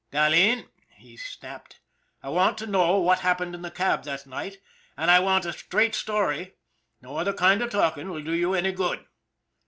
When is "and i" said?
4.97-5.19